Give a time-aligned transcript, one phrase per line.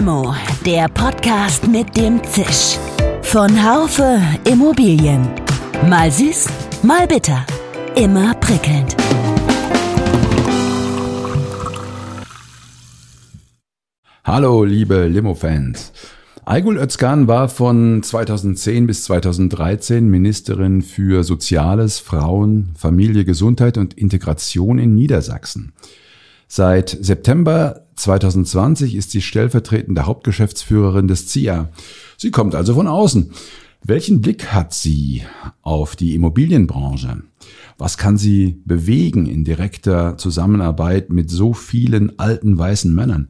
[0.00, 0.34] Limo,
[0.64, 2.78] der Podcast mit dem Zisch.
[3.20, 4.18] Von Haufe
[4.50, 5.28] Immobilien.
[5.90, 6.46] Mal süß,
[6.82, 7.44] mal bitter.
[7.96, 8.96] Immer prickelnd.
[14.24, 15.92] Hallo, liebe Limo-Fans.
[16.46, 24.78] Aygul Özkan war von 2010 bis 2013 Ministerin für Soziales, Frauen, Familie, Gesundheit und Integration
[24.78, 25.74] in Niedersachsen.
[26.48, 31.70] Seit September 2020 ist sie stellvertretende Hauptgeschäftsführerin des ZIA.
[32.16, 33.32] Sie kommt also von außen.
[33.82, 35.22] Welchen Blick hat sie
[35.62, 37.22] auf die Immobilienbranche?
[37.78, 43.28] Was kann sie bewegen in direkter Zusammenarbeit mit so vielen alten weißen Männern?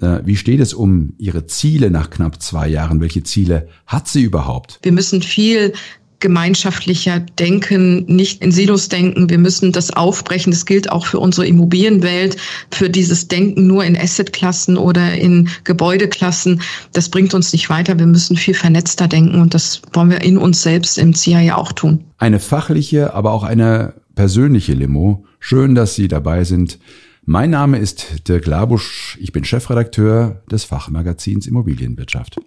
[0.00, 3.00] Äh, wie steht es um Ihre Ziele nach knapp zwei Jahren?
[3.00, 4.80] Welche Ziele hat sie überhaupt?
[4.82, 5.74] Wir müssen viel
[6.20, 9.30] gemeinschaftlicher denken, nicht in Silos denken.
[9.30, 10.52] Wir müssen das aufbrechen.
[10.52, 12.36] Das gilt auch für unsere Immobilienwelt,
[12.70, 16.60] für dieses Denken nur in Assetklassen oder in Gebäudeklassen.
[16.92, 17.98] Das bringt uns nicht weiter.
[17.98, 21.56] Wir müssen viel vernetzter denken und das wollen wir in uns selbst im CIA ja
[21.56, 22.04] auch tun.
[22.18, 25.24] Eine fachliche, aber auch eine persönliche Limo.
[25.38, 26.78] Schön, dass Sie dabei sind.
[27.24, 29.18] Mein Name ist Dirk Labusch.
[29.20, 32.40] Ich bin Chefredakteur des Fachmagazins Immobilienwirtschaft.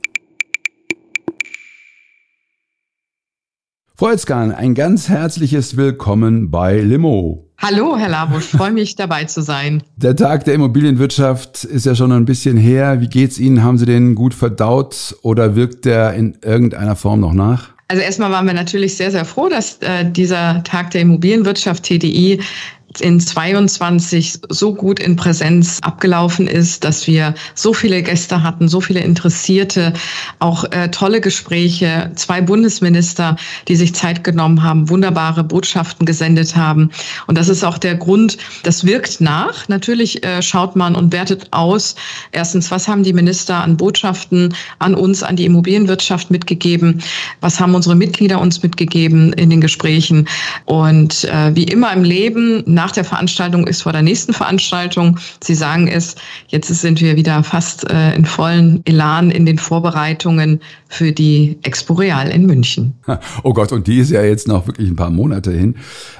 [4.02, 7.52] Volzkan, ein ganz herzliches Willkommen bei Limo.
[7.60, 9.84] Hallo, Herr Labusch, freue mich dabei zu sein.
[9.96, 13.00] Der Tag der Immobilienwirtschaft ist ja schon ein bisschen her.
[13.00, 13.62] Wie geht's Ihnen?
[13.62, 17.70] Haben Sie den gut verdaut oder wirkt der in irgendeiner Form noch nach?
[17.90, 22.42] Also erstmal waren wir natürlich sehr, sehr froh, dass äh, dieser Tag der Immobilienwirtschaft TDI
[23.00, 28.82] in 22 so gut in Präsenz abgelaufen ist, dass wir so viele Gäste hatten, so
[28.82, 29.94] viele Interessierte,
[30.40, 33.36] auch äh, tolle Gespräche, zwei Bundesminister,
[33.68, 36.92] die sich Zeit genommen haben, wunderbare Botschaften gesendet haben.
[37.28, 39.68] Und das ist auch der Grund, das wirkt nach.
[39.70, 41.96] Natürlich äh, schaut man und wertet aus.
[42.32, 47.02] Erstens, was haben die Minister an Botschaften an uns, an die Immobilienwirtschaft mitgegeben?
[47.40, 50.28] Was haben unsere Mitglieder uns mitgegeben in den Gesprächen?
[50.66, 55.20] Und äh, wie immer im Leben, nach der Veranstaltung ist vor der nächsten Veranstaltung.
[55.40, 56.16] Sie sagen es,
[56.48, 61.94] jetzt sind wir wieder fast äh, in vollen Elan in den Vorbereitungen für die Expo
[61.94, 62.94] Real in München.
[63.44, 65.76] Oh Gott, und die ist ja jetzt noch wirklich ein paar Monate hin.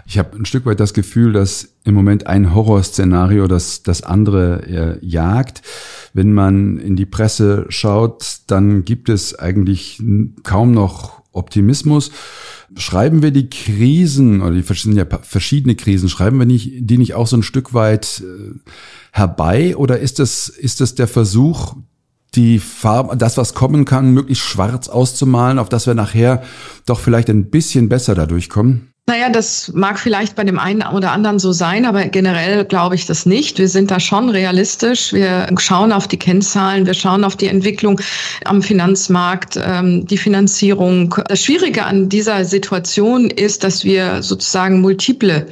[0.06, 5.00] Ich habe ein Stück weit das Gefühl, dass im Moment ein Horrorszenario das, das andere
[5.02, 5.62] äh, jagt.
[6.14, 10.02] Wenn man in die Presse schaut, dann gibt es eigentlich
[10.44, 12.12] kaum noch Optimismus.
[12.78, 17.16] Schreiben wir die Krisen, oder die sind ja verschiedene Krisen, schreiben wir nicht, die nicht
[17.16, 18.60] auch so ein Stück weit äh,
[19.12, 19.76] herbei?
[19.76, 21.76] Oder ist das, ist das der Versuch,
[22.36, 26.44] die Farbe, das, was kommen kann, möglichst schwarz auszumalen, auf das wir nachher
[26.86, 28.91] doch vielleicht ein bisschen besser dadurch kommen?
[29.08, 33.06] Naja, das mag vielleicht bei dem einen oder anderen so sein, aber generell glaube ich
[33.08, 33.58] das nicht.
[33.58, 35.12] Wir sind da schon realistisch.
[35.12, 38.00] Wir schauen auf die Kennzahlen, wir schauen auf die Entwicklung
[38.46, 41.16] am Finanzmarkt, ähm, die Finanzierung.
[41.28, 45.48] Das Schwierige an dieser Situation ist, dass wir sozusagen multiple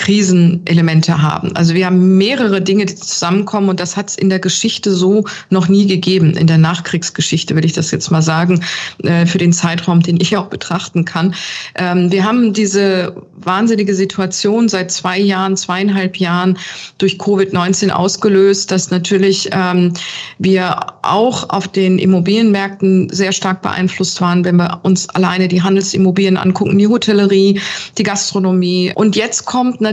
[0.00, 1.54] Krisenelemente haben.
[1.56, 5.24] Also wir haben mehrere Dinge, die zusammenkommen und das hat es in der Geschichte so
[5.50, 6.38] noch nie gegeben.
[6.38, 8.64] In der Nachkriegsgeschichte will ich das jetzt mal sagen,
[9.02, 11.34] äh, für den Zeitraum, den ich auch betrachten kann.
[11.74, 16.56] Ähm, wir haben diese wahnsinnige Situation seit zwei Jahren, zweieinhalb Jahren
[16.96, 19.92] durch Covid-19 ausgelöst, dass natürlich ähm,
[20.38, 26.38] wir auch auf den Immobilienmärkten sehr stark beeinflusst waren, wenn wir uns alleine die Handelsimmobilien
[26.38, 27.60] angucken, die Hotellerie,
[27.98, 28.92] die Gastronomie.
[28.94, 29.89] Und jetzt kommt natürlich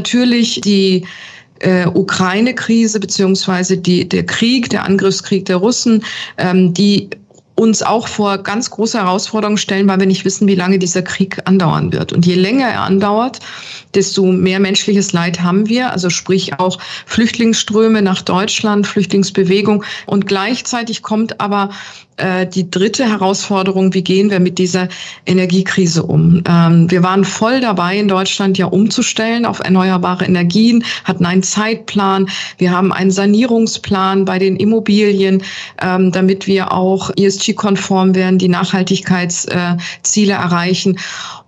[0.61, 1.05] die
[1.59, 6.03] äh, Ukraine-Krise beziehungsweise die, der Krieg, der Angriffskrieg der Russen,
[6.37, 7.09] ähm, die
[7.57, 11.39] uns auch vor ganz große Herausforderungen stellen, weil wir nicht wissen, wie lange dieser Krieg
[11.45, 12.13] andauern wird.
[12.13, 13.39] Und je länger er andauert,
[13.95, 16.77] desto mehr menschliches Leid haben wir, also sprich auch
[17.07, 19.83] Flüchtlingsströme nach Deutschland, Flüchtlingsbewegung.
[20.05, 21.71] Und gleichzeitig kommt aber
[22.17, 24.89] äh, die dritte Herausforderung, wie gehen wir mit dieser
[25.25, 26.43] Energiekrise um?
[26.47, 32.29] Ähm, wir waren voll dabei, in Deutschland ja umzustellen auf erneuerbare Energien, hatten einen Zeitplan.
[32.57, 35.43] Wir haben einen Sanierungsplan bei den Immobilien,
[35.81, 40.97] ähm, damit wir auch ESG-konform werden, die Nachhaltigkeitsziele erreichen.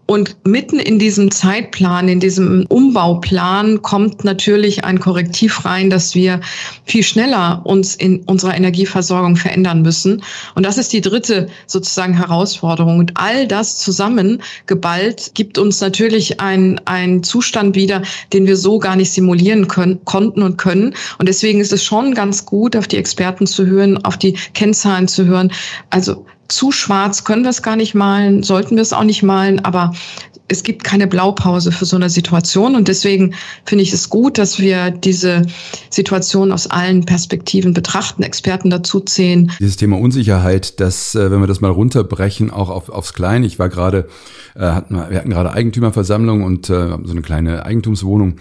[0.10, 6.42] Und mitten in diesem Zeitplan, in diesem Umbauplan kommt natürlich ein Korrektiv rein, dass wir
[6.84, 10.24] viel schneller uns in unserer Energieversorgung verändern müssen.
[10.56, 12.98] Und das ist die dritte sozusagen Herausforderung.
[12.98, 18.02] Und all das zusammen geballt gibt uns natürlich einen, einen Zustand wieder,
[18.34, 20.96] den wir so gar nicht simulieren können, konnten und können.
[21.20, 25.08] Und deswegen ist es schon ganz gut, auf die Experten zu hören, auf die Kennzahlen
[25.08, 25.52] zu hören.
[25.92, 29.64] Also zu schwarz können wir es gar nicht malen, sollten wir es auch nicht malen,
[29.64, 29.94] aber
[30.50, 33.36] es gibt keine Blaupause für so eine Situation und deswegen
[33.66, 35.44] finde ich es gut, dass wir diese
[35.90, 39.00] Situation aus allen Perspektiven betrachten, Experten dazu.
[39.00, 43.46] Dieses Thema Unsicherheit, das, äh, wenn wir das mal runterbrechen, auch auf, aufs Kleine.
[43.46, 44.10] Ich war gerade,
[44.56, 48.38] äh, wir hatten gerade Eigentümerversammlung und äh, so eine kleine Eigentumswohnung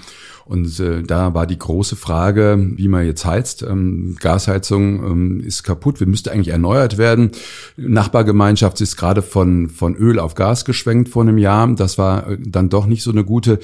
[0.49, 3.63] und äh, da war die große Frage, wie man jetzt heizt.
[3.63, 7.33] Ähm, Gasheizung ähm, ist kaputt, wir müsste eigentlich erneuert werden.
[7.77, 11.69] Nachbargemeinschaft ist gerade von, von Öl auf Gas geschwenkt vor einem Jahr.
[11.75, 13.59] Das war äh, dann doch nicht so eine gute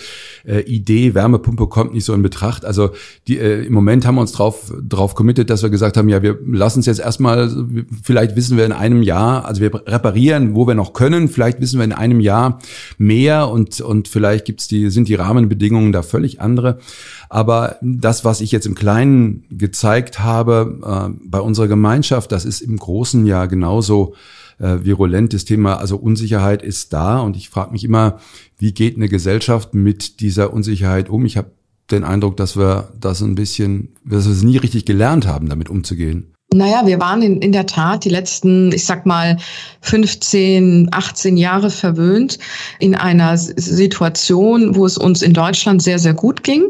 [0.47, 1.15] äh, Idee.
[1.15, 2.67] Wärmepumpe kommt nicht so in Betracht.
[2.67, 2.91] Also
[3.29, 6.21] die, äh, im Moment haben wir uns drauf, drauf committed, dass wir gesagt haben, ja,
[6.21, 7.51] wir lassen es jetzt erstmal,
[8.03, 11.29] vielleicht wissen wir in einem Jahr, also wir reparieren, wo wir noch können.
[11.29, 12.59] Vielleicht wissen wir in einem Jahr
[12.99, 16.74] mehr und, und vielleicht gibt's die, sind die Rahmenbedingungen da völlig andere.
[17.29, 22.61] Aber das, was ich jetzt im Kleinen gezeigt habe äh, bei unserer Gemeinschaft, das ist
[22.61, 24.15] im Großen ja genauso
[24.59, 25.33] äh, virulent.
[25.33, 27.21] Das Thema, also Unsicherheit ist da.
[27.21, 28.19] Und ich frage mich immer,
[28.59, 31.25] wie geht eine Gesellschaft mit dieser Unsicherheit um?
[31.27, 31.51] Ich habe
[31.91, 35.69] den Eindruck, dass wir das ein bisschen, dass wir es nie richtig gelernt haben, damit
[35.69, 36.34] umzugehen.
[36.55, 39.39] Naja, wir waren in, in der Tat die letzten, ich sag mal,
[39.81, 42.39] 15, 18 Jahre verwöhnt
[42.79, 46.63] in einer Situation, wo es uns in Deutschland sehr, sehr gut ging,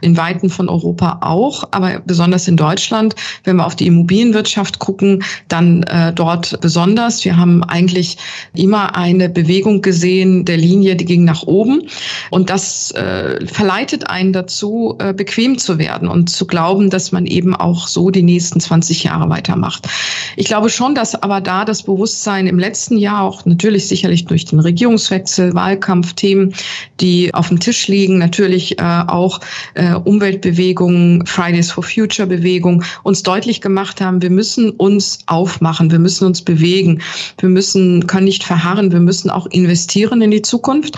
[0.00, 3.16] in Weiten von Europa auch, aber besonders in Deutschland.
[3.42, 7.24] Wenn wir auf die Immobilienwirtschaft gucken, dann äh, dort besonders.
[7.24, 8.18] Wir haben eigentlich
[8.54, 11.88] immer eine Bewegung gesehen der Linie, die ging nach oben.
[12.30, 17.26] Und das äh, verleitet einen dazu, äh, bequem zu werden und zu glauben, dass man
[17.26, 19.88] eben auch so die nächsten 20 Jahre weitermacht.
[20.36, 24.44] Ich glaube schon, dass aber da das Bewusstsein im letzten Jahr auch natürlich sicherlich durch
[24.44, 26.54] den Regierungswechsel, Wahlkampfthemen,
[27.00, 29.40] die auf dem Tisch liegen, natürlich äh, auch
[29.74, 35.98] äh, Umweltbewegungen, Fridays for Future Bewegung uns deutlich gemacht haben, wir müssen uns aufmachen, wir
[35.98, 37.00] müssen uns bewegen,
[37.38, 40.96] wir müssen, können nicht verharren, wir müssen auch investieren in die Zukunft.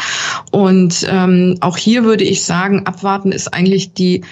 [0.50, 4.22] Und ähm, auch hier würde ich sagen, abwarten ist eigentlich die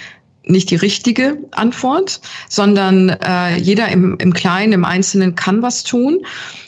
[0.45, 6.25] nicht die richtige Antwort, sondern äh, jeder im, im Kleinen, im Einzelnen kann was tun.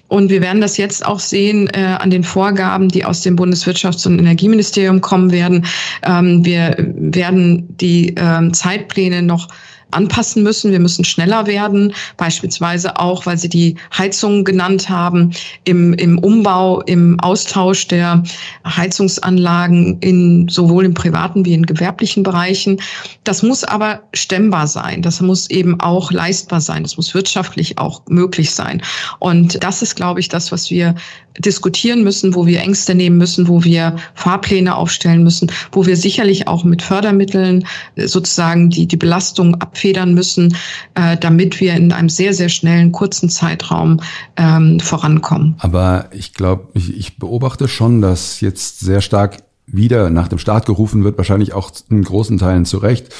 [0.09, 4.07] Und wir werden das jetzt auch sehen äh, an den Vorgaben, die aus dem Bundeswirtschafts-
[4.07, 5.67] und Energieministerium kommen werden.
[6.03, 9.49] Ähm, wir werden die ähm, Zeitpläne noch
[9.95, 10.73] anpassen müssen.
[10.73, 15.33] Wir müssen schneller werden, beispielsweise auch, weil Sie die Heizungen genannt haben,
[15.65, 18.23] im, im Umbau, im Austausch der
[18.67, 22.81] Heizungsanlagen in sowohl im privaten wie in gewerblichen Bereichen.
[23.25, 25.03] Das muss aber stemmbar sein.
[25.03, 26.83] Das muss eben auch leistbar sein.
[26.83, 28.83] Das muss wirtschaftlich auch möglich sein.
[29.19, 30.95] Und das ist, glaube ich, das, was wir
[31.39, 36.47] diskutieren müssen, wo wir Ängste nehmen müssen, wo wir Fahrpläne aufstellen müssen, wo wir sicherlich
[36.47, 37.67] auch mit Fördermitteln
[37.97, 40.57] sozusagen die, die Belastung abfedern müssen,
[40.95, 44.01] äh, damit wir in einem sehr, sehr schnellen, kurzen Zeitraum
[44.37, 45.57] ähm, vorankommen.
[45.59, 50.67] Aber ich glaube, ich, ich beobachte schon, dass jetzt sehr stark wieder nach dem Staat
[50.67, 53.15] gerufen wird, wahrscheinlich auch in großen Teilen zu Recht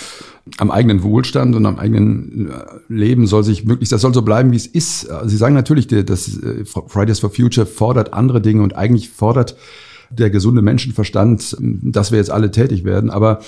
[0.59, 2.53] am eigenen Wohlstand und am eigenen äh,
[2.89, 5.09] Leben soll sich möglichst, das soll so bleiben, wie es ist.
[5.25, 9.57] Sie sagen natürlich, dass äh, Fridays for Future fordert andere Dinge und eigentlich fordert
[10.11, 13.11] der gesunde Menschenverstand, dass wir jetzt alle tätig werden.
[13.11, 13.41] Aber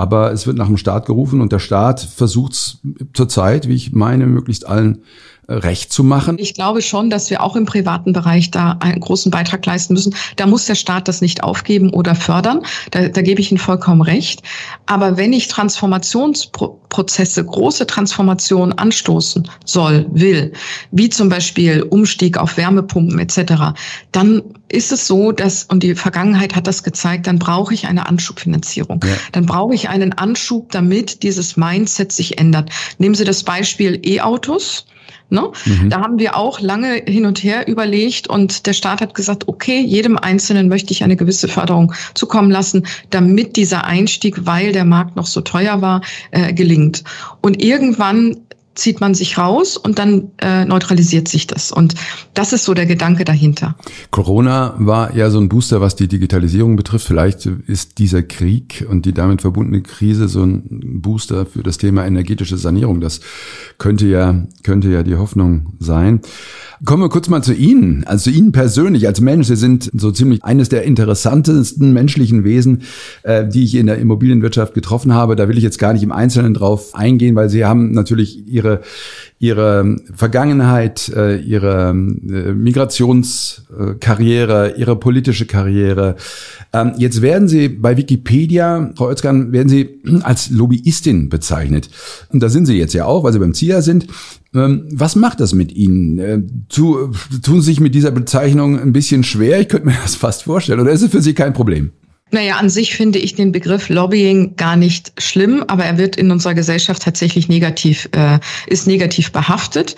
[0.00, 2.78] aber es wird nach dem Staat gerufen und der Staat versucht es
[3.12, 5.02] zurzeit, wie ich meine, möglichst allen
[5.46, 6.36] recht zu machen?
[6.38, 10.14] Ich glaube schon, dass wir auch im privaten Bereich da einen großen Beitrag leisten müssen.
[10.36, 12.62] Da muss der Staat das nicht aufgeben oder fördern.
[12.92, 14.42] Da, da gebe ich Ihnen vollkommen recht.
[14.86, 20.52] Aber wenn ich Transformationsprozesse, große Transformationen anstoßen soll, will,
[20.92, 23.74] wie zum Beispiel Umstieg auf Wärmepumpen etc.,
[24.12, 28.06] dann ist es so, dass, und die Vergangenheit hat das gezeigt, dann brauche ich eine
[28.06, 29.00] Anschubfinanzierung.
[29.04, 29.16] Ja.
[29.32, 32.70] Dann brauche ich einen Anschub, damit dieses Mindset sich ändert.
[32.98, 34.86] Nehmen Sie das Beispiel E-Autos.
[35.28, 35.52] Ne?
[35.64, 35.90] Mhm.
[35.90, 39.80] Da haben wir auch lange hin und her überlegt und der Staat hat gesagt, okay,
[39.80, 45.14] jedem Einzelnen möchte ich eine gewisse Förderung zukommen lassen, damit dieser Einstieg, weil der Markt
[45.14, 47.04] noch so teuer war, äh, gelingt.
[47.40, 48.38] Und irgendwann
[48.74, 51.72] zieht man sich raus und dann äh, neutralisiert sich das.
[51.72, 51.94] Und
[52.34, 53.76] das ist so der Gedanke dahinter.
[54.10, 57.06] Corona war ja so ein Booster, was die Digitalisierung betrifft.
[57.06, 62.06] Vielleicht ist dieser Krieg und die damit verbundene Krise so ein Booster für das Thema
[62.06, 63.00] energetische Sanierung.
[63.00, 63.20] Das
[63.78, 66.20] könnte ja, könnte ja die Hoffnung sein.
[66.84, 69.48] Kommen wir kurz mal zu Ihnen, also zu Ihnen persönlich als Mensch.
[69.48, 72.82] Sie sind so ziemlich eines der interessantesten menschlichen Wesen,
[73.22, 75.36] äh, die ich in der Immobilienwirtschaft getroffen habe.
[75.36, 78.59] Da will ich jetzt gar nicht im Einzelnen drauf eingehen, weil Sie haben natürlich Ihre
[79.38, 86.16] ihre Vergangenheit, äh, ihre äh, Migrationskarriere, ihre politische Karriere.
[86.72, 91.88] Ähm, jetzt werden Sie bei Wikipedia, Frau Özkan, werden Sie als Lobbyistin bezeichnet.
[92.28, 94.06] Und da sind Sie jetzt ja auch, weil Sie beim ZIA sind.
[94.54, 96.18] Ähm, was macht das mit Ihnen?
[96.18, 99.60] Äh, tun Sie sich mit dieser Bezeichnung ein bisschen schwer?
[99.60, 100.80] Ich könnte mir das fast vorstellen.
[100.80, 101.92] Oder ist es für Sie kein Problem?
[102.30, 106.30] Naja, an sich finde ich den Begriff Lobbying gar nicht schlimm, aber er wird in
[106.30, 109.96] unserer Gesellschaft tatsächlich negativ, äh, ist negativ behaftet.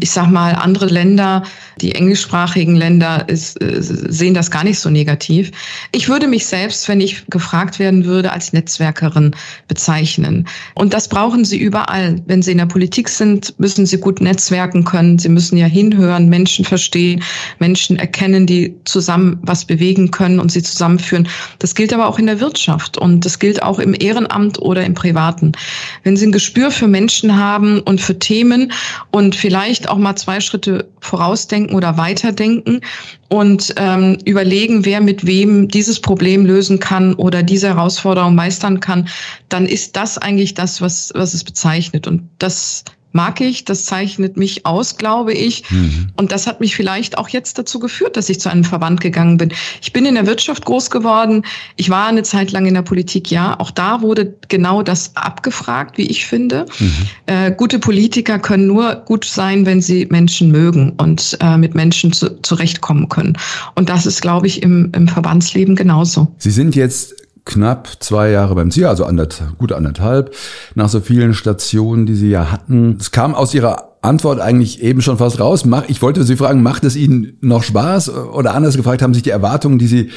[0.00, 1.42] Ich sag mal, andere Länder,
[1.80, 5.52] die englischsprachigen Länder, ist, äh, sehen das gar nicht so negativ.
[5.92, 9.34] Ich würde mich selbst, wenn ich gefragt werden würde, als Netzwerkerin
[9.68, 10.48] bezeichnen.
[10.74, 12.22] Und das brauchen Sie überall.
[12.26, 15.18] Wenn Sie in der Politik sind, müssen Sie gut netzwerken können.
[15.18, 17.22] Sie müssen ja hinhören, Menschen verstehen,
[17.58, 21.28] Menschen erkennen, die zusammen was bewegen können und sie zusammenführen.
[21.58, 24.94] Das gilt aber auch in der Wirtschaft und das gilt auch im Ehrenamt oder im
[24.94, 25.52] Privaten.
[26.02, 28.72] Wenn Sie ein Gespür für Menschen haben und für Themen
[29.10, 32.80] und vielleicht auch mal zwei Schritte vorausdenken oder weiterdenken
[33.28, 39.08] und ähm, überlegen, wer mit wem dieses Problem lösen kann oder diese Herausforderung meistern kann,
[39.48, 42.06] dann ist das eigentlich das, was, was es bezeichnet.
[42.06, 42.84] Und das
[43.16, 45.68] mag ich, das zeichnet mich aus, glaube ich.
[45.70, 46.08] Mhm.
[46.16, 49.38] Und das hat mich vielleicht auch jetzt dazu geführt, dass ich zu einem Verband gegangen
[49.38, 49.52] bin.
[49.82, 51.44] Ich bin in der Wirtschaft groß geworden.
[51.74, 53.58] Ich war eine Zeit lang in der Politik, ja.
[53.58, 56.66] Auch da wurde genau das abgefragt, wie ich finde.
[56.78, 56.92] Mhm.
[57.26, 62.12] Äh, gute Politiker können nur gut sein, wenn sie Menschen mögen und äh, mit Menschen
[62.12, 63.36] zu, zurechtkommen können.
[63.74, 66.34] Und das ist, glaube ich, im, im Verbandsleben genauso.
[66.38, 70.34] Sie sind jetzt knapp zwei Jahre beim Ziel, also anderth gut anderthalb,
[70.74, 72.98] nach so vielen Stationen, die Sie ja hatten.
[73.00, 75.64] Es kam aus Ihrer Antwort eigentlich eben schon fast raus.
[75.88, 78.10] Ich wollte Sie fragen, macht es Ihnen noch Spaß?
[78.10, 80.10] Oder anders gefragt, haben sich die Erwartungen, die Sie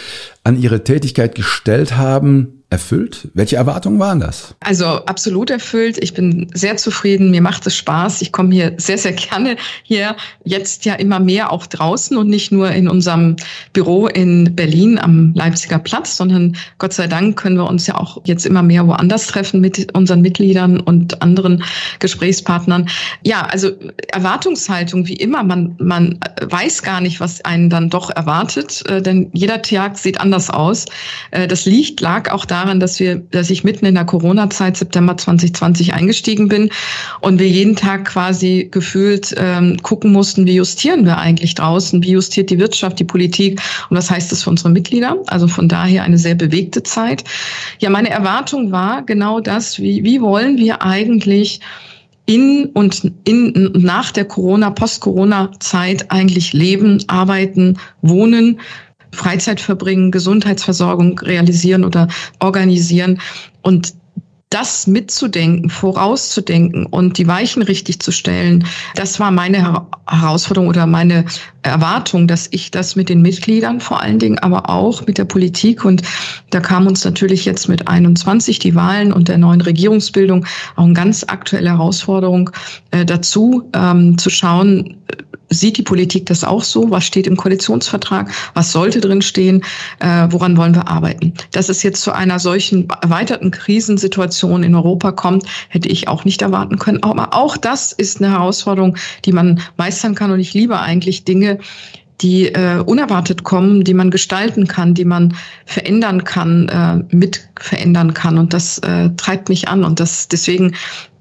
[0.43, 3.29] an Ihre Tätigkeit gestellt haben, erfüllt?
[3.33, 4.55] Welche Erwartungen waren das?
[4.59, 5.97] Also absolut erfüllt.
[6.01, 7.31] Ich bin sehr zufrieden.
[7.31, 8.21] Mir macht es Spaß.
[8.21, 10.15] Ich komme hier sehr, sehr gerne hier.
[10.43, 13.37] Jetzt ja immer mehr auch draußen und nicht nur in unserem
[13.73, 18.21] Büro in Berlin am Leipziger Platz, sondern Gott sei Dank können wir uns ja auch
[18.25, 21.63] jetzt immer mehr woanders treffen mit unseren Mitgliedern und anderen
[21.97, 22.87] Gesprächspartnern.
[23.23, 23.71] Ja, also
[24.09, 25.43] Erwartungshaltung wie immer.
[25.43, 30.21] Man, man weiß gar nicht, was einen dann doch erwartet, äh, denn jeder Tag sieht
[30.21, 30.85] anders aus.
[31.31, 34.77] Äh, das liegt, lag auch da daran, dass wir, dass ich mitten in der Corona-Zeit
[34.77, 36.69] September 2020 eingestiegen bin
[37.21, 42.11] und wir jeden Tag quasi gefühlt ähm, gucken mussten, wie justieren wir eigentlich draußen, wie
[42.11, 45.17] justiert die Wirtschaft, die Politik und was heißt das für unsere Mitglieder?
[45.27, 47.23] Also von daher eine sehr bewegte Zeit.
[47.79, 51.61] Ja, meine Erwartung war genau das, wie, wie wollen wir eigentlich
[52.25, 58.59] in und in, nach der Corona, Post-Corona-Zeit eigentlich leben, arbeiten, wohnen,
[59.11, 62.07] Freizeit verbringen, Gesundheitsversorgung realisieren oder
[62.39, 63.19] organisieren.
[63.61, 63.93] Und
[64.49, 71.25] das mitzudenken, vorauszudenken und die Weichen richtig zu stellen, das war meine Herausforderung oder meine
[71.61, 75.85] Erwartung, dass ich das mit den Mitgliedern vor allen Dingen, aber auch mit der Politik
[75.85, 76.01] und
[76.51, 80.93] da kam uns natürlich jetzt mit 21 die Wahlen und der neuen Regierungsbildung auch eine
[80.93, 82.49] ganz aktuelle Herausforderung
[82.91, 84.97] äh, dazu, ähm, zu schauen,
[85.51, 86.91] Sieht die Politik das auch so?
[86.91, 88.29] Was steht im Koalitionsvertrag?
[88.53, 89.63] Was sollte drin stehen?
[89.99, 91.33] Äh, woran wollen wir arbeiten?
[91.51, 96.43] Dass es jetzt zu einer solchen erweiterten Krisensituation in Europa kommt, hätte ich auch nicht
[96.43, 97.01] erwarten können.
[97.01, 100.29] Aber auch das ist eine Herausforderung, die man meistern kann.
[100.29, 101.48] Und ich liebe eigentlich Dinge,
[102.21, 105.33] die äh, unerwartet kommen, die man gestalten kann, die man
[105.65, 108.37] verändern kann, äh, mit verändern kann.
[108.37, 109.83] Und das äh, treibt mich an.
[109.83, 110.73] Und das deswegen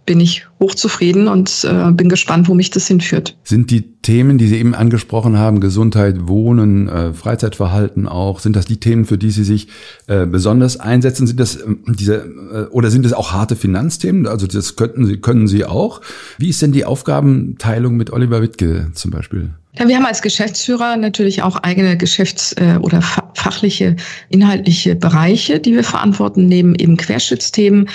[0.06, 3.36] bin ich hochzufrieden und äh, bin gespannt, wo mich das hinführt.
[3.44, 8.64] Sind die Themen, die Sie eben angesprochen haben, Gesundheit, Wohnen, äh, Freizeitverhalten auch, sind das
[8.64, 9.68] die Themen, für die Sie sich
[10.06, 11.26] äh, besonders einsetzen?
[11.26, 14.26] Sind das äh, diese äh, oder sind es auch harte Finanzthemen?
[14.26, 16.00] Also das könnten Sie können Sie auch.
[16.38, 19.50] Wie ist denn die Aufgabenteilung mit Oliver Wittke zum Beispiel?
[19.78, 23.00] Ja, wir haben als Geschäftsführer natürlich auch eigene geschäfts- äh, oder
[23.34, 23.94] fachliche,
[24.28, 27.88] inhaltliche Bereiche, die wir verantworten, neben eben Querschnittsthemen.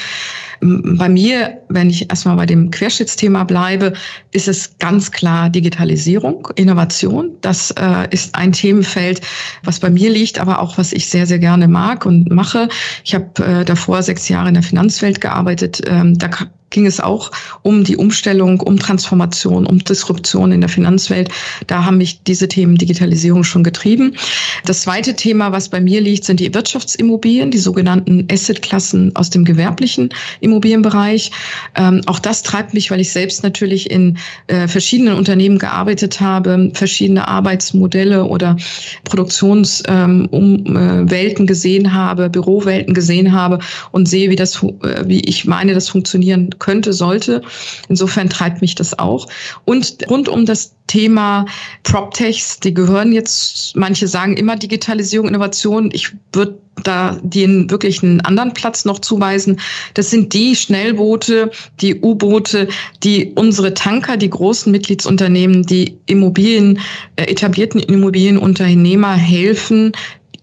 [0.62, 3.94] Bei mir, wenn ich erstmal bei dem Querschnittsthema bleibe,
[4.32, 7.32] ist es ganz klar Digitalisierung, Innovation.
[7.42, 9.20] Das äh, ist ein Themenfeld,
[9.64, 12.70] was bei mir liegt, aber auch was ich sehr, sehr gerne mag und mache.
[13.04, 15.82] Ich habe äh, davor sechs Jahre in der Finanzwelt gearbeitet.
[15.86, 16.30] Ähm, da
[16.74, 21.30] ging es auch um die Umstellung, um Transformation, um Disruption in der Finanzwelt.
[21.68, 24.18] Da haben mich diese Themen Digitalisierung schon getrieben.
[24.66, 29.46] Das zweite Thema, was bei mir liegt, sind die Wirtschaftsimmobilien, die sogenannten Assetklassen aus dem
[29.46, 30.10] gewerblichen
[30.42, 31.32] Immobilienbereich.
[31.76, 36.72] Ähm, auch das treibt mich, weil ich selbst natürlich in äh, verschiedenen Unternehmen gearbeitet habe,
[36.74, 38.58] verschiedene Arbeitsmodelle oder
[39.04, 43.60] Produktionswelten ähm, äh, gesehen habe, Bürowelten gesehen habe
[43.92, 47.44] und sehe, wie das, äh, wie ich meine, das funktionieren könnte, sollte.
[47.90, 49.28] Insofern treibt mich das auch.
[49.66, 51.46] Und rund um das Thema
[51.84, 55.90] PropTechs, die gehören jetzt, manche sagen immer Digitalisierung, Innovation.
[55.94, 59.60] Ich würde da denen wirklich einen anderen Platz noch zuweisen.
[59.94, 61.52] Das sind die Schnellboote,
[61.82, 62.68] die U-Boote,
[63.04, 66.80] die unsere Tanker, die großen Mitgliedsunternehmen, die Immobilien,
[67.16, 69.92] äh, etablierten Immobilienunternehmer helfen,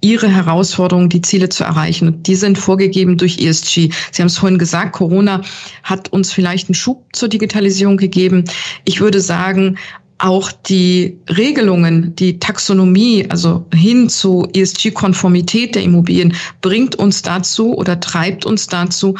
[0.01, 2.09] ihre Herausforderungen, die Ziele zu erreichen.
[2.09, 3.91] Und die sind vorgegeben durch ESG.
[4.13, 5.43] Sie haben es vorhin gesagt, Corona
[5.83, 8.45] hat uns vielleicht einen Schub zur Digitalisierung gegeben.
[8.85, 9.77] Ich würde sagen,
[10.21, 18.01] auch die Regelungen, die Taxonomie, also hin zu ESG-Konformität der Immobilien, bringt uns dazu oder
[18.01, 19.17] treibt uns dazu,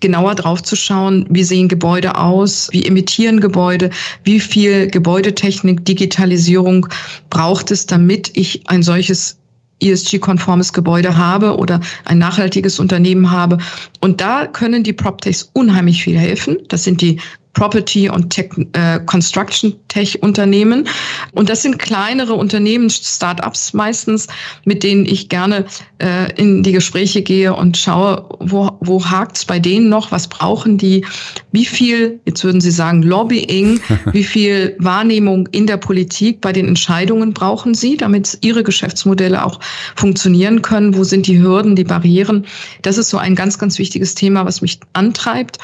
[0.00, 3.90] genauer drauf zu schauen, wie sehen Gebäude aus, wie emittieren Gebäude,
[4.22, 6.86] wie viel Gebäudetechnik, Digitalisierung
[7.28, 9.38] braucht es, damit ich ein solches
[9.80, 13.58] ESG-konformes Gebäude habe oder ein nachhaltiges Unternehmen habe.
[14.00, 16.58] Und da können die PropTechs unheimlich viel helfen.
[16.68, 17.20] Das sind die
[17.56, 20.86] Property und Tech, äh, Construction Tech Unternehmen.
[21.32, 24.26] Und das sind kleinere Unternehmen, Startups meistens,
[24.66, 25.64] mit denen ich gerne
[25.98, 30.76] äh, in die Gespräche gehe und schaue, wo, wo hakt's bei denen noch, was brauchen
[30.76, 31.06] die,
[31.50, 33.80] wie viel, jetzt würden Sie sagen, Lobbying,
[34.12, 39.60] wie viel Wahrnehmung in der Politik bei den Entscheidungen brauchen sie, damit ihre Geschäftsmodelle auch
[39.94, 42.44] funktionieren können, wo sind die Hürden, die Barrieren.
[42.82, 45.58] Das ist so ein ganz, ganz wichtiges Thema, was mich antreibt.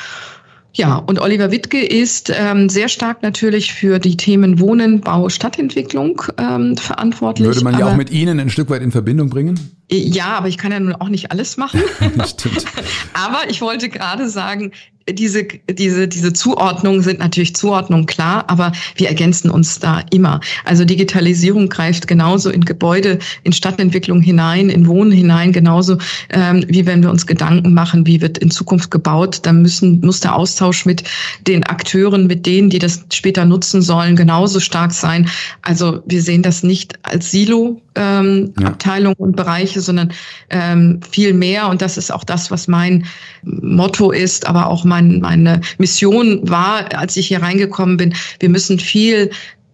[0.74, 6.22] Ja, und Oliver Wittke ist ähm, sehr stark natürlich für die Themen Wohnen, Bau, Stadtentwicklung
[6.38, 7.46] ähm, verantwortlich.
[7.46, 9.58] Würde man ja auch mit Ihnen ein Stück weit in Verbindung bringen?
[9.90, 11.82] Ja, aber ich kann ja nun auch nicht alles machen.
[12.26, 12.64] Stimmt.
[13.12, 14.72] aber ich wollte gerade sagen,
[15.08, 20.40] diese, diese, diese Zuordnungen sind natürlich Zuordnungen klar, aber wir ergänzen uns da immer.
[20.64, 25.98] Also Digitalisierung greift genauso in Gebäude, in Stadtentwicklung hinein, in Wohnen hinein, genauso
[26.30, 30.20] ähm, wie wenn wir uns Gedanken machen, wie wird in Zukunft gebaut, dann müssen, muss
[30.20, 31.04] der Austausch mit
[31.46, 35.28] den Akteuren, mit denen, die das später nutzen sollen, genauso stark sein.
[35.62, 38.68] Also wir sehen das nicht als Silo, ähm, ja.
[38.68, 40.12] Abteilungen und Bereiche, sondern
[40.50, 41.68] ähm, viel mehr.
[41.68, 43.06] Und das ist auch das, was mein
[43.42, 48.14] Motto ist, aber auch mein, meine Mission war, als ich hier reingekommen bin.
[48.40, 49.30] Wir müssen viel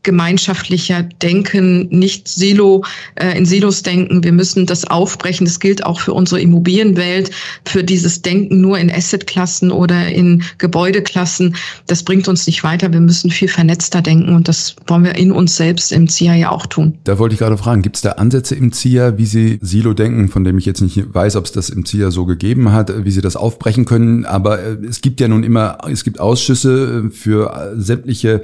[0.09, 2.83] gemeinschaftlicher denken, nicht Silo
[3.17, 4.25] äh, in Silos denken.
[4.25, 5.45] Wir müssen das aufbrechen.
[5.45, 7.31] Das gilt auch für unsere Immobilienwelt,
[7.67, 11.57] für dieses Denken nur in Assetklassen oder in Gebäudeklassen.
[11.89, 12.91] Das bringt uns nicht weiter.
[12.91, 16.51] Wir müssen viel vernetzter denken und das wollen wir in uns selbst im ZIA ja
[16.53, 16.97] auch tun.
[17.05, 20.31] Da wollte ich gerade fragen, gibt es da Ansätze im ZIA, wie Sie Silo denken,
[20.31, 23.11] von dem ich jetzt nicht weiß, ob es das im ZIA so gegeben hat, wie
[23.11, 24.25] Sie das aufbrechen können.
[24.25, 28.41] Aber äh, es gibt ja nun immer, es gibt Ausschüsse äh, für sämtliche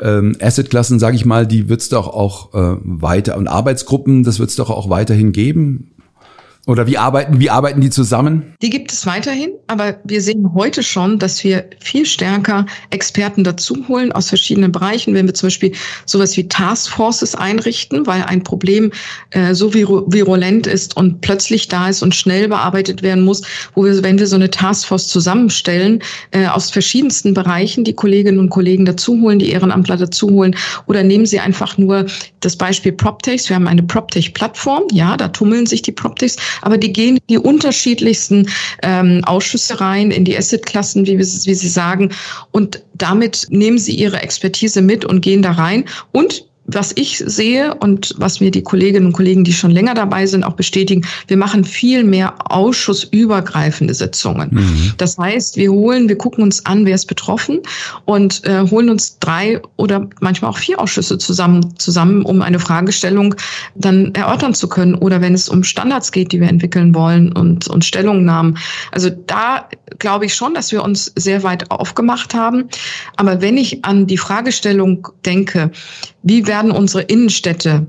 [0.00, 4.38] ähm, Assetklassen sage ich mal, die wird es doch auch äh, weiter und Arbeitsgruppen, das
[4.38, 5.90] wird es doch auch weiterhin geben.
[6.68, 8.54] Oder wie arbeiten, wie arbeiten die zusammen?
[8.62, 13.88] Die gibt es weiterhin, aber wir sehen heute schon, dass wir viel stärker Experten dazu
[13.88, 15.12] holen aus verschiedenen Bereichen.
[15.12, 15.72] Wenn wir zum Beispiel
[16.06, 18.92] sowas wie Taskforces einrichten, weil ein Problem
[19.30, 23.42] äh, so virulent ist und plötzlich da ist und schnell bearbeitet werden muss,
[23.74, 28.50] wo wir, wenn wir so eine Taskforce zusammenstellen, äh, aus verschiedensten Bereichen die Kolleginnen und
[28.50, 30.54] Kollegen dazu holen, die Ehrenamtler dazu holen,
[30.86, 32.06] oder nehmen Sie einfach nur
[32.38, 33.48] das Beispiel PropTechs.
[33.48, 37.38] Wir haben eine PropTech-Plattform, ja, da tummeln sich die PropTechs aber die gehen in die
[37.38, 38.48] unterschiedlichsten
[38.82, 42.10] ähm, Ausschüsse rein, in die Assetklassen, wie, wie Sie sagen.
[42.50, 45.84] Und damit nehmen sie ihre Expertise mit und gehen da rein.
[46.12, 50.26] Und was ich sehe und was mir die Kolleginnen und Kollegen, die schon länger dabei
[50.26, 54.50] sind, auch bestätigen, wir machen viel mehr ausschussübergreifende Sitzungen.
[54.52, 54.92] Mhm.
[54.96, 57.60] Das heißt, wir holen, wir gucken uns an, wer ist betroffen
[58.04, 63.34] und äh, holen uns drei oder manchmal auch vier Ausschüsse zusammen, zusammen, um eine Fragestellung
[63.74, 64.94] dann erörtern zu können.
[64.94, 68.58] Oder wenn es um Standards geht, die wir entwickeln wollen und, und Stellungnahmen.
[68.92, 72.68] Also da glaube ich schon, dass wir uns sehr weit aufgemacht haben.
[73.16, 75.72] Aber wenn ich an die Fragestellung denke,
[76.22, 77.86] wie werden unsere Innenstädte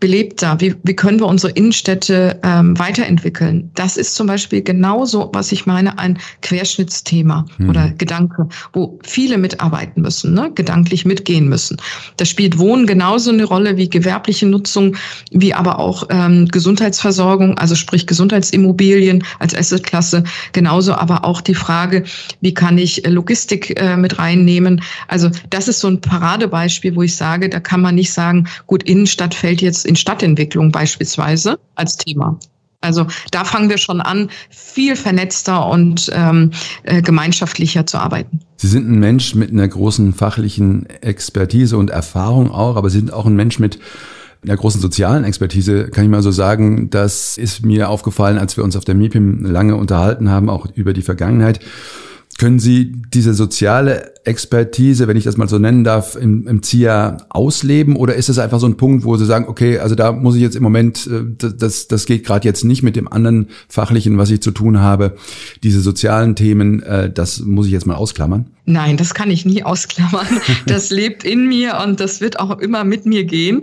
[0.00, 0.60] belebter?
[0.60, 3.70] Wie, wie können wir unsere Innenstädte ähm, weiterentwickeln?
[3.74, 7.70] Das ist zum Beispiel genauso, was ich meine, ein Querschnittsthema mhm.
[7.70, 10.50] oder Gedanke, wo viele mitarbeiten müssen, ne?
[10.54, 11.78] gedanklich mitgehen müssen.
[12.16, 14.96] Das spielt Wohnen genauso eine Rolle wie gewerbliche Nutzung,
[15.30, 22.04] wie aber auch ähm, Gesundheitsversorgung, also sprich Gesundheitsimmobilien als Assetklasse, genauso aber auch die Frage,
[22.40, 24.82] wie kann ich Logistik äh, mit reinnehmen?
[25.08, 28.82] Also das ist so ein Paradebeispiel, wo ich sage, da kann man nicht sagen, gut,
[28.82, 32.38] Innenstadt fällt jetzt in Stadtentwicklung beispielsweise als Thema.
[32.80, 36.52] Also da fangen wir schon an, viel vernetzter und ähm,
[36.84, 38.40] äh, gemeinschaftlicher zu arbeiten.
[38.56, 43.12] Sie sind ein Mensch mit einer großen fachlichen Expertise und Erfahrung auch, aber Sie sind
[43.12, 43.80] auch ein Mensch mit
[44.44, 46.90] einer großen sozialen Expertise, kann ich mal so sagen.
[46.90, 50.92] Das ist mir aufgefallen, als wir uns auf der MIPIM lange unterhalten haben, auch über
[50.92, 51.58] die Vergangenheit.
[52.38, 57.16] Können Sie diese soziale Expertise, wenn ich das mal so nennen darf, im, im ZIA
[57.30, 57.96] ausleben?
[57.96, 60.42] Oder ist es einfach so ein Punkt, wo Sie sagen, okay, also da muss ich
[60.42, 64.30] jetzt im Moment, äh, das, das geht gerade jetzt nicht mit dem anderen Fachlichen, was
[64.30, 65.16] ich zu tun habe.
[65.64, 68.46] Diese sozialen Themen, äh, das muss ich jetzt mal ausklammern?
[68.66, 70.28] Nein, das kann ich nie ausklammern.
[70.66, 73.62] Das lebt in mir und das wird auch immer mit mir gehen,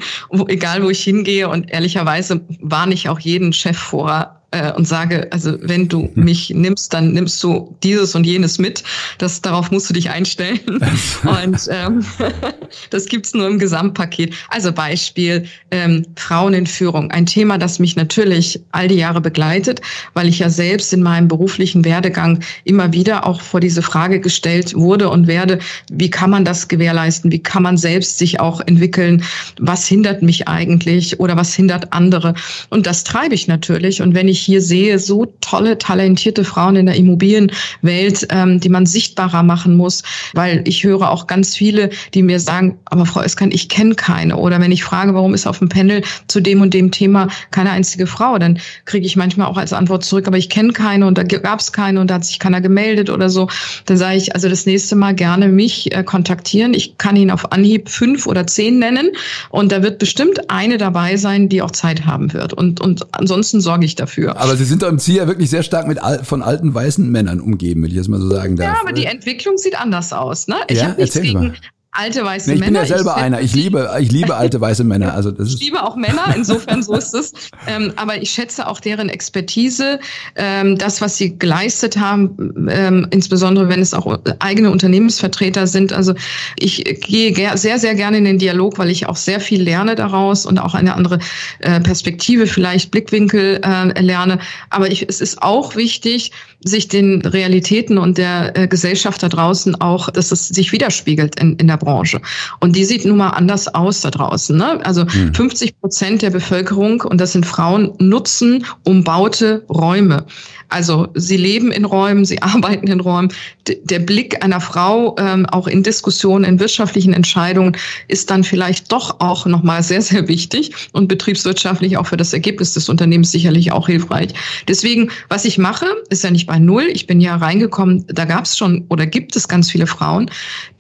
[0.50, 1.48] egal wo ich hingehe.
[1.48, 6.24] Und ehrlicherweise warne ich auch jeden Chef vor, äh, und sage, also wenn du hm.
[6.24, 8.84] mich nimmst, dann nimmst du dieses und jenes mit.
[9.18, 10.60] Das, darauf musst du dich einstellen.
[11.24, 12.06] und ähm,
[12.90, 14.34] das gibt's nur im Gesamtpaket.
[14.50, 17.12] Also Beispiel ähm, Frauen in Führung.
[17.12, 19.82] Ein Thema, das mich natürlich all die Jahre begleitet,
[20.14, 24.74] weil ich ja selbst in meinem beruflichen Werdegang immer wieder auch vor diese Frage gestellt
[24.76, 25.60] wurde und werde,
[25.92, 27.32] wie kann man das gewährleisten?
[27.32, 29.24] Wie kann man selbst sich auch entwickeln?
[29.60, 32.36] Was hindert mich eigentlich oder was hindert andere?
[32.70, 34.02] Und das treibe ich natürlich.
[34.02, 38.86] Und wenn ich hier sehe, so tolle, talentierte Frauen in der Immobilienwelt, ähm, die man
[38.86, 40.04] sichtbarer machen muss,
[40.34, 44.38] weil ich höre auch ganz viele, die mir sagen, aber Frau Eskan, ich kenne keine.
[44.38, 47.72] Oder wenn ich frage, warum ist auf dem Panel zu dem und dem Thema keine
[47.72, 51.18] einzige Frau, dann kriege ich manchmal auch als Antwort zurück, aber ich kenne keine und
[51.18, 53.50] da gab es keine und da hat sich keiner gemeldet oder so.
[53.86, 56.74] Dann sage ich, also das nächste Mal gerne mich äh, kontaktieren.
[56.74, 59.12] Ich kann Ihnen auf Anhieb fünf oder zehn nennen
[59.50, 62.54] und da wird bestimmt eine dabei sein, die auch Zeit haben wird.
[62.54, 64.35] Und, und ansonsten sorge ich dafür.
[64.36, 67.40] Aber Sie sind doch im Ziel ja wirklich sehr stark mit von alten weißen Männern
[67.40, 68.76] umgeben, will ich jetzt mal so sagen darf.
[68.76, 70.48] Ja, aber die Entwicklung sieht anders aus.
[70.48, 70.56] Ne?
[70.68, 71.56] Ich ja, habe nichts gegen,
[71.96, 72.84] alte weiße nee, ich Männer.
[72.84, 73.42] Ich bin ja selber ich einer.
[73.42, 75.14] Ich liebe, ich liebe alte weiße Männer.
[75.14, 77.34] Also das ist ich liebe auch Männer, insofern so ist es.
[77.68, 80.00] Ähm, aber ich schätze auch deren Expertise,
[80.36, 85.92] ähm, das, was sie geleistet haben, ähm, insbesondere wenn es auch eigene Unternehmensvertreter sind.
[85.92, 86.14] Also
[86.60, 90.46] ich gehe sehr, sehr gerne in den Dialog, weil ich auch sehr viel lerne daraus
[90.46, 91.18] und auch eine andere
[91.60, 94.40] äh, Perspektive, vielleicht Blickwinkel äh, lerne.
[94.70, 96.32] Aber ich, es ist auch wichtig,
[96.64, 101.56] sich den Realitäten und der äh, Gesellschaft da draußen auch, dass es sich widerspiegelt in,
[101.58, 102.22] in der Branche.
[102.60, 104.58] Und die sieht nun mal anders aus da draußen.
[104.58, 104.86] Ne?
[104.86, 105.34] Also hm.
[105.34, 110.26] 50 Prozent der Bevölkerung, und das sind Frauen, nutzen umbaute Räume.
[110.70, 113.32] Also sie leben in Räumen, sie arbeiten in Räumen.
[113.68, 118.92] D der Blick einer Frau ähm, auch in Diskussionen, in wirtschaftlichen Entscheidungen ist dann vielleicht
[118.92, 123.72] doch auch nochmal sehr, sehr wichtig und betriebswirtschaftlich auch für das Ergebnis des Unternehmens sicherlich
[123.72, 124.34] auch hilfreich.
[124.68, 126.88] Deswegen, was ich mache, ist ja nicht bei Null.
[126.92, 130.30] Ich bin ja reingekommen, da gab es schon oder gibt es ganz viele Frauen,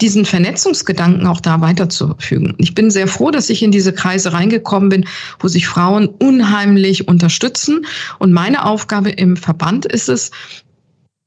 [0.01, 2.53] diesen Vernetzungsgedanken auch da weiterzufügen.
[2.57, 5.05] Ich bin sehr froh, dass ich in diese Kreise reingekommen bin,
[5.39, 7.85] wo sich Frauen unheimlich unterstützen.
[8.19, 10.31] Und meine Aufgabe im Verband ist es,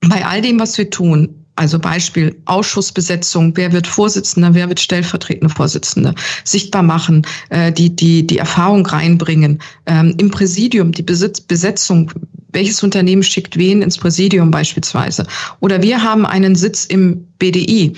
[0.00, 5.52] bei all dem, was wir tun, also Beispiel Ausschussbesetzung, wer wird Vorsitzender, wer wird stellvertretende
[5.52, 12.12] Vorsitzende, sichtbar machen, äh, die, die, die Erfahrung reinbringen, ähm, im Präsidium die Besitz, Besetzung,
[12.52, 15.26] welches Unternehmen schickt wen ins Präsidium beispielsweise.
[15.61, 17.92] Oder wir haben einen Sitz im BDI,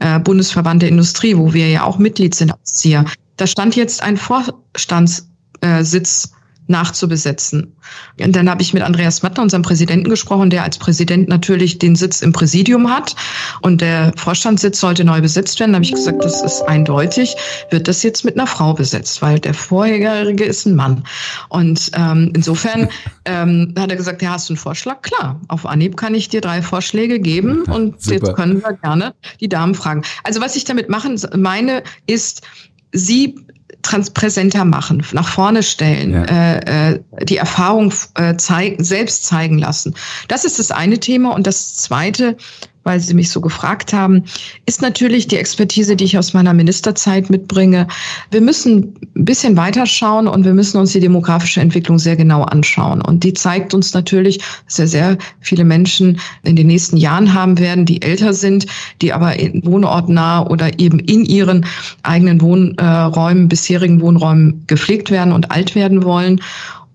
[0.00, 3.04] äh, Bundesverband der Industrie, wo wir ja auch Mitglied sind als ZIA.
[3.36, 6.32] Da stand jetzt ein Vorstandssitz
[6.66, 7.76] nachzubesetzen.
[8.18, 11.96] Und dann habe ich mit Andreas Mattner, unserem Präsidenten, gesprochen, der als Präsident natürlich den
[11.96, 13.14] Sitz im Präsidium hat.
[13.60, 15.72] Und der Vorstandssitz sollte neu besetzt werden.
[15.72, 17.36] Da habe ich gesagt, das ist eindeutig,
[17.70, 21.04] wird das jetzt mit einer Frau besetzt, weil der vorherige ist ein Mann.
[21.48, 22.88] Und ähm, insofern
[23.26, 25.02] ähm, hat er gesagt, ja, hast du einen Vorschlag?
[25.02, 28.14] Klar, auf Anhieb kann ich dir drei Vorschläge geben und Super.
[28.14, 30.02] jetzt können wir gerne die Damen fragen.
[30.22, 32.42] Also was ich damit machen meine, ist,
[32.92, 33.34] sie
[33.94, 36.24] transpräsenter machen, nach vorne stellen, ja.
[36.24, 39.94] äh, äh, die Erfahrung äh, zeigen, selbst zeigen lassen.
[40.26, 41.32] Das ist das eine Thema.
[41.32, 42.36] Und das zweite,
[42.84, 44.24] weil Sie mich so gefragt haben,
[44.66, 47.88] ist natürlich die Expertise, die ich aus meiner Ministerzeit mitbringe.
[48.30, 52.42] Wir müssen ein bisschen weiter schauen und wir müssen uns die demografische Entwicklung sehr genau
[52.42, 53.00] anschauen.
[53.02, 57.58] Und die zeigt uns natürlich, dass wir sehr viele Menschen in den nächsten Jahren haben
[57.58, 58.66] werden, die älter sind,
[59.00, 61.66] die aber wohnortnah oder eben in ihren
[62.02, 66.40] eigenen Wohnräumen, bisherigen Wohnräumen gepflegt werden und alt werden wollen.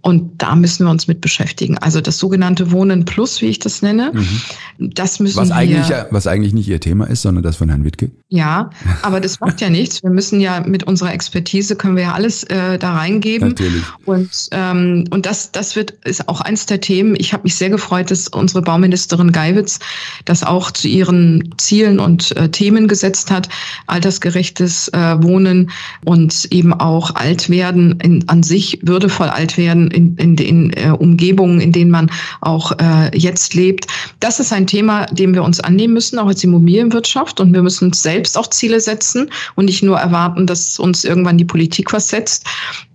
[0.02, 1.78] Und da müssen wir uns mit beschäftigen.
[1.78, 4.94] Also das sogenannte Wohnen Plus, wie ich das nenne, mhm.
[4.94, 5.56] das müssen was wir.
[5.56, 8.10] Eigentlich, was eigentlich nicht Ihr Thema ist, sondern das von Herrn Wittke.
[8.30, 8.70] Ja,
[9.02, 10.02] aber das macht ja nichts.
[10.02, 13.50] Wir müssen ja mit unserer Expertise können wir ja alles äh, da reingeben.
[13.50, 13.84] Natürlich.
[14.06, 17.16] Und ähm, und das das wird ist auch eins der Themen.
[17.18, 19.80] Ich habe mich sehr gefreut, dass unsere Bauministerin Geiwitz
[20.24, 23.50] das auch zu ihren Zielen und äh, Themen gesetzt hat.
[23.88, 25.72] Altersgerechtes äh, Wohnen
[26.06, 30.92] und eben auch alt werden in, an sich würdevoll alt werden in, in den äh,
[30.98, 33.88] Umgebungen, in denen man auch äh, jetzt lebt.
[34.20, 37.40] Das ist ein Thema, dem wir uns annehmen müssen, auch als Immobilienwirtschaft.
[37.40, 41.38] Und wir müssen uns selbst auch Ziele setzen und nicht nur erwarten, dass uns irgendwann
[41.38, 42.46] die Politik was setzt.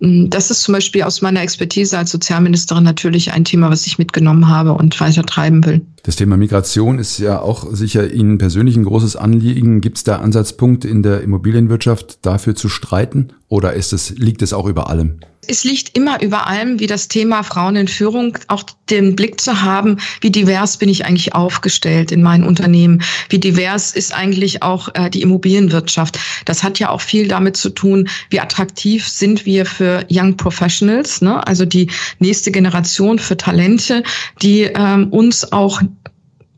[0.01, 3.97] Hm, das ist zum Beispiel aus meiner Expertise als Sozialministerin natürlich ein Thema, was ich
[3.97, 5.81] mitgenommen habe und weiter treiben will.
[6.05, 9.81] Das Thema Migration ist ja auch sicher Ihnen persönlich ein großes Anliegen.
[9.81, 14.51] Gibt es da Ansatzpunkte in der Immobilienwirtschaft dafür zu streiten oder ist es, liegt es
[14.51, 15.21] auch über allem?
[15.47, 19.61] Es liegt immer über allem, wie das Thema Frauen in Führung, auch den Blick zu
[19.61, 24.89] haben, wie divers bin ich eigentlich aufgestellt in meinen Unternehmen, wie divers ist eigentlich auch
[24.95, 26.19] äh, die Immobilienwirtschaft.
[26.43, 31.21] Das hat ja auch viel damit zu tun, wie attraktiv sind wir für Young Professionals,
[31.21, 31.47] ne?
[31.47, 31.89] also die
[32.19, 34.03] nächste Generation für Talente,
[34.41, 35.81] die ähm, uns auch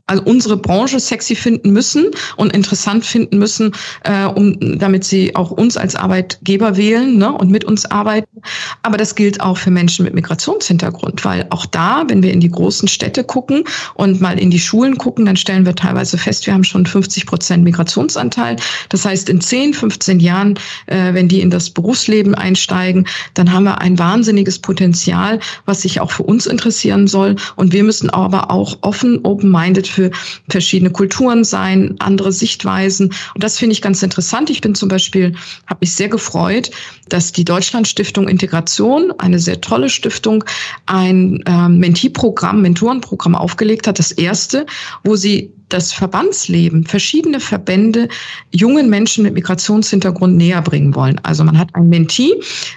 [0.08, 3.72] also unsere Branche sexy finden müssen und interessant finden müssen,
[4.04, 8.42] äh, um damit sie auch uns als Arbeitgeber wählen ne, und mit uns arbeiten.
[8.82, 12.50] Aber das gilt auch für Menschen mit Migrationshintergrund, weil auch da, wenn wir in die
[12.50, 16.54] großen Städte gucken und mal in die Schulen gucken, dann stellen wir teilweise fest, wir
[16.54, 18.56] haben schon 50 Prozent Migrationsanteil.
[18.88, 23.64] Das heißt, in 10, 15 Jahren, äh, wenn die in das Berufsleben einsteigen, dann haben
[23.64, 27.36] wir ein wahnsinniges Potenzial, was sich auch für uns interessieren soll.
[27.56, 30.10] Und wir müssen aber auch offen, open-minded für
[30.48, 33.08] verschiedene Kulturen sein, andere Sichtweisen.
[33.34, 34.48] Und das finde ich ganz interessant.
[34.48, 35.34] Ich bin zum Beispiel,
[35.66, 36.70] habe mich sehr gefreut,
[37.08, 40.44] dass die Deutschlandstiftung Integration, eine sehr tolle Stiftung,
[40.86, 44.66] ein äh, Mentee-Programm, Mentorenprogramm aufgelegt hat, das erste,
[45.02, 48.08] wo sie das Verbandsleben, verschiedene Verbände
[48.50, 51.20] jungen Menschen mit Migrationshintergrund näher bringen wollen.
[51.22, 52.32] Also man hat ein Mentee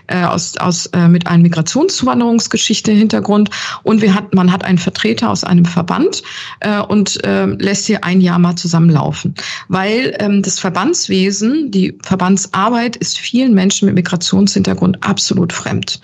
[0.07, 3.49] äh, aus, aus, äh, mit einem Migrationszuwanderungsgeschichte Hintergrund
[3.83, 6.23] und wir hat, man hat einen Vertreter aus einem Verband
[6.59, 9.35] äh, und äh, lässt hier ein Jahr mal zusammenlaufen.
[9.67, 16.01] Weil ähm, das Verbandswesen, die Verbandsarbeit ist vielen Menschen mit Migrationshintergrund absolut fremd.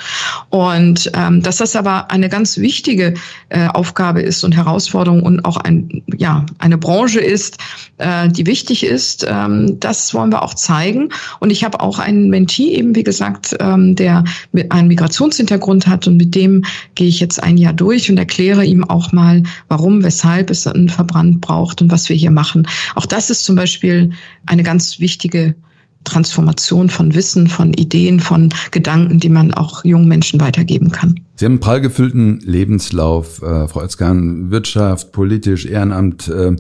[0.50, 3.16] Und ähm, dass das aber eine ganz wichtige
[3.50, 7.58] äh, Aufgabe ist und Herausforderung und auch ein, ja, eine eine Branche ist,
[7.98, 9.26] äh, die wichtig ist.
[9.28, 11.10] Ähm, das wollen wir auch zeigen.
[11.40, 16.08] Und ich habe auch einen Mentee eben, wie gesagt, ähm, der mit einem Migrationshintergrund hat
[16.08, 16.64] und mit dem
[16.96, 20.90] gehe ich jetzt ein Jahr durch und erkläre ihm auch mal, warum, weshalb es einen
[20.90, 22.68] Verbrannt braucht und was wir hier machen.
[22.96, 24.12] Auch das ist zum Beispiel
[24.46, 25.56] eine ganz wichtige
[26.08, 31.20] Transformation von Wissen, von Ideen, von Gedanken, die man auch jungen Menschen weitergeben kann.
[31.36, 36.28] Sie haben einen prall gefüllten Lebenslauf, äh, Frau Özkan, Wirtschaft, politisch, Ehrenamt.
[36.28, 36.56] Äh,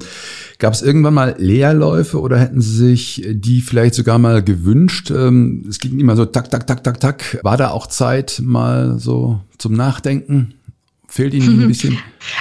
[0.59, 5.11] Gab es irgendwann mal Leerläufe oder hätten Sie sich die vielleicht sogar mal gewünscht?
[5.11, 7.39] Ähm, es ging immer so tak, tak, tak, tak, tak.
[7.43, 10.53] War da auch Zeit mal so zum Nachdenken?
[11.07, 11.97] Fehlt Ihnen ein bisschen?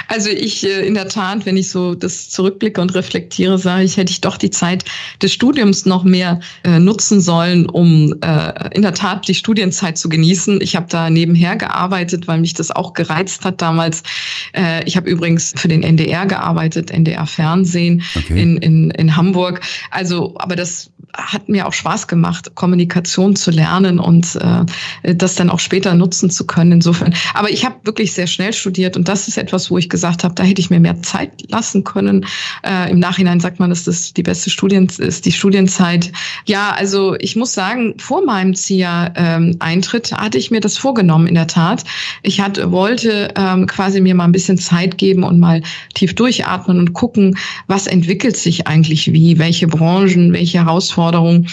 [0.07, 3.97] Also ich äh, in der Tat, wenn ich so das zurückblicke und reflektiere, sage ich,
[3.97, 4.85] hätte ich doch die Zeit
[5.21, 10.09] des Studiums noch mehr äh, nutzen sollen, um äh, in der Tat die Studienzeit zu
[10.09, 10.61] genießen.
[10.61, 14.03] Ich habe da nebenher gearbeitet, weil mich das auch gereizt hat damals.
[14.85, 18.41] Ich habe übrigens für den NDR gearbeitet, NDR Fernsehen okay.
[18.41, 19.61] in, in, in Hamburg.
[19.91, 25.49] Also, aber das hat mir auch Spaß gemacht, Kommunikation zu lernen und äh, das dann
[25.49, 26.73] auch später nutzen zu können.
[26.73, 27.13] Insofern.
[27.33, 30.33] Aber ich habe wirklich sehr schnell studiert und das ist etwas, wo ich gesagt habe,
[30.35, 32.25] da hätte ich mir mehr Zeit lassen können.
[32.63, 36.11] Äh, Im Nachhinein sagt man, dass das die beste Studien ist, die Studienzeit.
[36.45, 41.35] Ja, also ich muss sagen, vor meinem ZIA-Eintritt ähm, hatte ich mir das vorgenommen, in
[41.35, 41.83] der Tat.
[42.23, 45.61] Ich hatte, wollte ähm, quasi mir mal ein bisschen Zeit geben und mal
[45.93, 51.47] tief durchatmen und gucken, was entwickelt sich eigentlich wie, welche Branchen, welche Herausforderungen Herausforderung.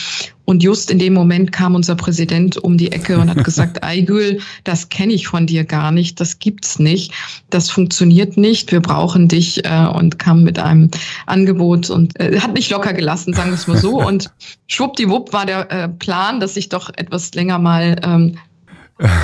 [0.45, 4.41] Und just in dem Moment kam unser Präsident um die Ecke und hat gesagt, Aigül,
[4.65, 7.13] das kenne ich von dir gar nicht, das gibt's nicht,
[7.51, 10.91] das funktioniert nicht, wir brauchen dich äh, und kam mit einem
[11.27, 14.01] Angebot und äh, hat mich locker gelassen, sagen wir es mal so.
[14.05, 14.31] Und
[14.67, 18.37] schwuppdiwupp war der äh, Plan, dass ich doch etwas länger mal ähm,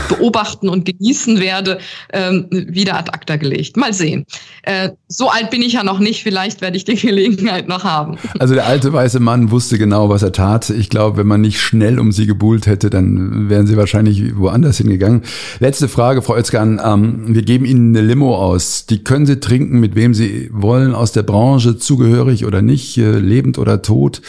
[0.09, 1.79] beobachten und genießen werde,
[2.13, 3.77] ähm, wieder ad acta gelegt.
[3.77, 4.27] Mal sehen.
[4.63, 8.17] Äh, so alt bin ich ja noch nicht, vielleicht werde ich die Gelegenheit noch haben.
[8.39, 10.71] Also der alte weiße Mann wusste genau, was er tat.
[10.71, 14.79] Ich glaube, wenn man nicht schnell um sie gebuhlt hätte, dann wären sie wahrscheinlich woanders
[14.79, 15.23] hingegangen.
[15.61, 16.81] Letzte Frage, Frau Özkan.
[16.85, 18.87] Ähm, wir geben Ihnen eine Limo aus.
[18.87, 23.19] Die können Sie trinken, mit wem Sie wollen, aus der Branche, zugehörig oder nicht, äh,
[23.19, 24.21] lebend oder tot.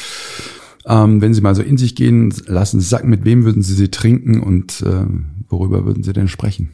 [0.86, 3.74] Ähm, wenn Sie mal so in sich gehen, lassen Sie sagen, mit wem würden Sie
[3.74, 5.06] sie trinken und äh,
[5.48, 6.72] worüber würden Sie denn sprechen?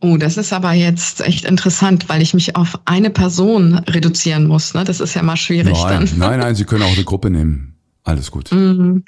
[0.00, 4.74] Oh, das ist aber jetzt echt interessant, weil ich mich auf eine Person reduzieren muss.
[4.74, 4.84] Ne?
[4.84, 6.18] Das ist ja mal schwierig nein, dann.
[6.18, 7.76] Nein, nein, Sie können auch eine Gruppe nehmen.
[8.04, 8.52] Alles gut.
[8.52, 9.04] Mhm.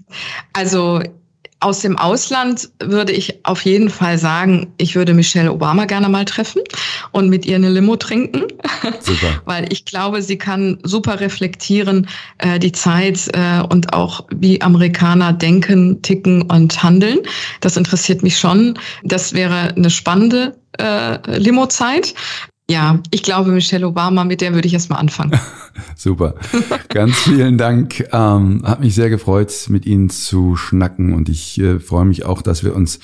[0.53, 1.01] Also
[1.61, 6.25] aus dem Ausland würde ich auf jeden Fall sagen, ich würde Michelle Obama gerne mal
[6.25, 6.63] treffen
[7.11, 8.45] und mit ihr eine Limo trinken.
[9.01, 9.43] Super.
[9.45, 15.33] Weil ich glaube, sie kann super reflektieren, äh, die Zeit äh, und auch wie Amerikaner
[15.33, 17.19] denken, ticken und handeln.
[17.61, 18.79] Das interessiert mich schon.
[19.03, 22.15] Das wäre eine spannende äh, Limo-Zeit.
[22.71, 25.33] Ja, ich glaube, Michelle Obama, mit der würde ich erstmal anfangen.
[25.97, 26.35] Super.
[26.91, 28.07] Ganz vielen Dank.
[28.13, 32.43] Ähm, hat mich sehr gefreut, mit Ihnen zu schnacken und ich äh, freue mich auch,
[32.43, 33.01] dass wir uns,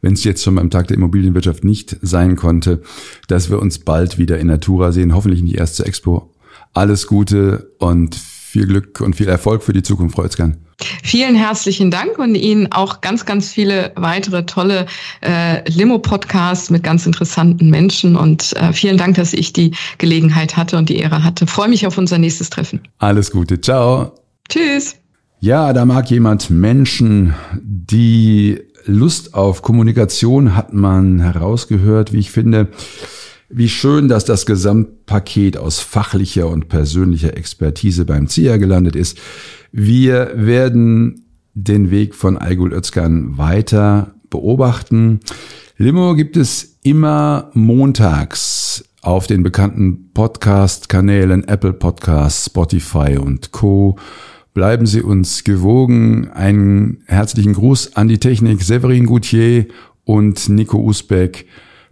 [0.00, 2.80] wenn es jetzt schon beim Tag der Immobilienwirtschaft nicht sein konnte,
[3.28, 5.14] dass wir uns bald wieder in Natura sehen.
[5.14, 6.32] Hoffentlich nicht erst zur Expo.
[6.72, 8.16] Alles Gute und
[8.52, 10.58] viel Glück und viel Erfolg für die Zukunft, Özkan.
[11.02, 14.84] Vielen herzlichen Dank und Ihnen auch ganz, ganz viele weitere tolle
[15.22, 18.14] äh, Limo-Podcasts mit ganz interessanten Menschen.
[18.14, 21.46] Und äh, vielen Dank, dass ich die Gelegenheit hatte und die Ehre hatte.
[21.46, 22.80] Freue mich auf unser nächstes Treffen.
[22.98, 23.58] Alles Gute.
[23.58, 24.12] Ciao.
[24.50, 24.96] Tschüss.
[25.40, 32.68] Ja, da mag jemand Menschen, die Lust auf Kommunikation hat man herausgehört, wie ich finde.
[33.54, 39.18] Wie schön, dass das Gesamtpaket aus fachlicher und persönlicher Expertise beim ZIA gelandet ist.
[39.72, 45.20] Wir werden den Weg von Aygul Özkan weiter beobachten.
[45.76, 53.98] Limo gibt es immer montags auf den bekannten Podcast-Kanälen Apple Podcasts, Spotify und Co.
[54.54, 56.30] Bleiben Sie uns gewogen.
[56.30, 59.66] Einen herzlichen Gruß an die Technik Severin Goutier
[60.04, 61.46] und Nico Usbeck.